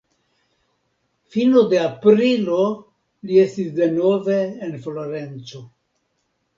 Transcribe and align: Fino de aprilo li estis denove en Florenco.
Fino 1.35 1.63
de 1.75 1.81
aprilo 1.83 2.57
li 2.71 3.39
estis 3.45 3.71
denove 3.79 4.43
en 4.49 4.77
Florenco. 4.89 5.67